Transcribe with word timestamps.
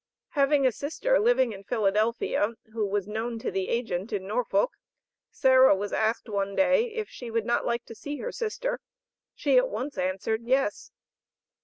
Having 0.29 0.65
a 0.65 0.71
sister 0.71 1.19
living 1.19 1.51
in 1.53 1.63
Philadelphia, 1.63 2.55
who 2.73 2.87
was 2.87 3.07
known 3.07 3.37
to 3.37 3.51
the 3.51 3.69
agent 3.69 4.11
in 4.11 4.25
Norfolk, 4.25 4.71
Sarah 5.29 5.75
was 5.75 5.93
asked 5.93 6.27
one 6.27 6.55
day 6.55 6.85
if 6.87 7.07
she 7.07 7.29
would 7.29 7.45
not 7.45 7.67
like 7.67 7.85
to 7.85 7.93
see 7.93 8.17
her 8.17 8.31
sister. 8.31 8.79
She 9.35 9.57
at 9.59 9.69
once 9.69 9.99
answered 9.99 10.41
"Yes." 10.41 10.91